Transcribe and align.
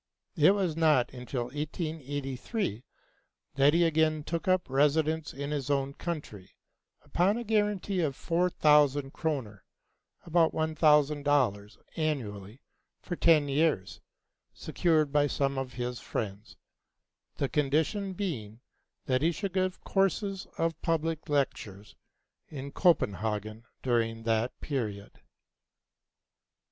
It 0.35 0.55
was 0.55 0.75
not 0.75 1.13
until 1.13 1.43
1883 1.43 2.83
that 3.53 3.75
he 3.75 3.83
again 3.83 4.23
took 4.23 4.47
up 4.47 4.67
residence 4.67 5.31
in 5.31 5.51
his 5.51 5.69
own 5.69 5.93
country, 5.93 6.55
upon 7.03 7.37
a 7.37 7.43
guarantee 7.43 7.99
of 8.01 8.15
four 8.15 8.49
thousand 8.49 9.13
kroner 9.13 9.63
(about 10.25 10.53
$1000) 10.53 11.77
annually 11.97 12.63
for 12.99 13.15
ten 13.15 13.47
years, 13.47 14.01
secured 14.55 15.11
by 15.11 15.27
some 15.27 15.59
of 15.59 15.73
his 15.73 15.99
friends, 15.99 16.57
the 17.35 17.47
condition 17.47 18.13
being 18.13 18.59
that 19.05 19.21
he 19.21 19.31
should 19.31 19.53
give 19.53 19.81
courses 19.83 20.47
of 20.57 20.81
public 20.81 21.29
lectures 21.29 21.95
in 22.47 22.71
Copenhagen 22.71 23.65
during 23.83 24.23
that 24.23 24.59
period. 24.61 25.19